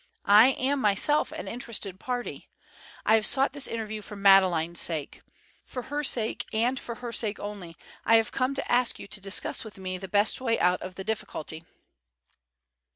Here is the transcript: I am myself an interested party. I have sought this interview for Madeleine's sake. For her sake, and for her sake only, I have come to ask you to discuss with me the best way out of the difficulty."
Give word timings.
I 0.25 0.47
am 0.53 0.79
myself 0.81 1.31
an 1.31 1.47
interested 1.47 1.99
party. 1.99 2.49
I 3.05 3.13
have 3.13 3.25
sought 3.27 3.53
this 3.53 3.67
interview 3.67 4.01
for 4.01 4.15
Madeleine's 4.15 4.81
sake. 4.81 5.21
For 5.63 5.83
her 5.83 6.03
sake, 6.03 6.43
and 6.51 6.79
for 6.79 6.95
her 6.95 7.11
sake 7.11 7.39
only, 7.39 7.77
I 8.03 8.15
have 8.15 8.31
come 8.31 8.55
to 8.55 8.71
ask 8.71 8.97
you 8.97 9.05
to 9.05 9.21
discuss 9.21 9.63
with 9.63 9.77
me 9.77 9.99
the 9.99 10.07
best 10.07 10.41
way 10.41 10.59
out 10.59 10.81
of 10.81 10.95
the 10.95 11.03
difficulty." 11.03 11.65